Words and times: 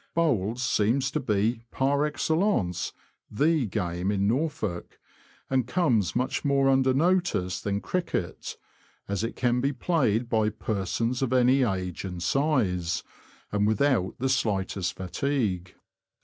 Bowls 0.15 0.63
seems 0.63 1.11
to 1.11 1.19
be 1.19 1.61
par 1.69 2.05
excellence" 2.05 2.91
the" 3.41 3.67
game 3.67 4.09
in 4.11 4.27
Norfolk, 4.27 4.97
and' 5.47 5.67
comes 5.67 6.15
much 6.15 6.43
more 6.43 6.69
under 6.69 6.91
notice 6.91 7.61
than 7.61 7.81
cricket, 7.81 8.57
as 9.07 9.23
it 9.23 9.35
can 9.35 9.61
be 9.61 9.71
played 9.71 10.27
by 10.27 10.49
persons 10.49 11.21
of 11.21 11.31
any 11.31 11.61
age 11.61 12.03
and 12.03 12.23
size, 12.23 13.03
and 13.51 13.67
without 13.67 14.15
the 14.17 14.27
slightest 14.27 14.95
fatigue. 14.97 15.75